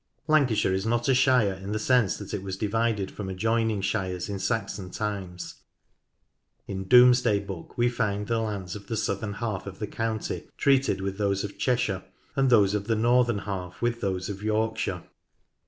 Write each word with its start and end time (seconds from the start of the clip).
Lancashire 0.27 0.73
is 0.73 0.87
not 0.87 1.07
a 1.07 1.13
shire 1.13 1.53
in 1.53 1.73
the 1.73 1.77
sense 1.77 2.17
that 2.17 2.33
it 2.33 2.41
was 2.41 2.57
divided 2.57 3.11
from 3.11 3.29
adjoining 3.29 3.81
shires 3.81 4.29
in 4.29 4.39
Saxon 4.39 4.89
times. 4.89 5.61
In 6.67 6.87
Domes 6.87 7.21
day 7.21 7.37
Book 7.37 7.77
we 7.77 7.87
find 7.87 8.25
the 8.25 8.39
lands 8.39 8.75
of 8.75 8.87
the 8.87 8.97
southern 8.97 9.33
half 9.33 9.67
of 9.67 9.77
the 9.77 9.85
county 9.85 10.49
treated 10.57 11.01
with 11.01 11.19
those 11.19 11.43
of 11.43 11.59
Cheshire, 11.59 12.03
and 12.35 12.49
those 12.49 12.73
of 12.73 12.87
the 12.87 12.95
northern 12.95 13.37
half 13.45 13.79
with 13.79 14.01
those 14.01 14.27
of 14.27 14.41
Yorkshire. 14.41 15.03